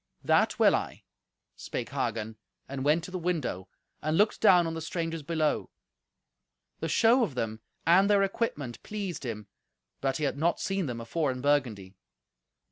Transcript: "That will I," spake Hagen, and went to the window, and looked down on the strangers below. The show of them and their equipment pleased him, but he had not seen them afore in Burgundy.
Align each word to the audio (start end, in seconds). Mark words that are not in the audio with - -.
"That 0.23 0.57
will 0.57 0.75
I," 0.75 1.03
spake 1.55 1.89
Hagen, 1.89 2.35
and 2.67 2.83
went 2.83 3.03
to 3.03 3.11
the 3.11 3.19
window, 3.19 3.67
and 4.01 4.17
looked 4.17 4.41
down 4.41 4.65
on 4.65 4.73
the 4.73 4.81
strangers 4.81 5.21
below. 5.21 5.69
The 6.79 6.89
show 6.89 7.21
of 7.23 7.35
them 7.35 7.61
and 7.85 8.09
their 8.09 8.23
equipment 8.23 8.81
pleased 8.81 9.25
him, 9.27 9.45
but 10.01 10.17
he 10.17 10.23
had 10.23 10.39
not 10.39 10.59
seen 10.59 10.87
them 10.87 11.01
afore 11.01 11.29
in 11.31 11.39
Burgundy. 11.41 11.93